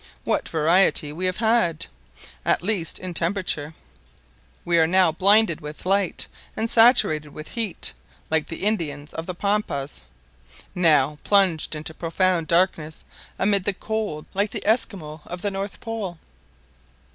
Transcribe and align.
What 0.23 0.49
variety 0.49 1.13
we 1.13 1.27
have 1.27 1.37
had, 1.37 1.85
at 2.43 2.63
least 2.63 2.97
in 2.97 3.13
temperature. 3.13 3.75
Now 4.65 4.65
we 4.65 4.79
are 4.79 5.11
blinded 5.11 5.61
with 5.61 5.85
light 5.85 6.25
and 6.57 6.67
saturated 6.71 7.29
with 7.29 7.49
heat, 7.49 7.93
like 8.31 8.47
the 8.47 8.63
Indians 8.65 9.13
of 9.13 9.27
the 9.27 9.35
Pampas! 9.35 10.01
now 10.73 11.19
plunged 11.23 11.75
into 11.75 11.93
profound 11.93 12.47
darkness, 12.47 13.03
amid 13.37 13.63
the 13.63 13.73
cold, 13.73 14.25
like 14.33 14.49
the 14.49 14.65
Esquimaux 14.65 15.21
of 15.25 15.43
the 15.43 15.51
north 15.51 15.79
pole. 15.79 16.17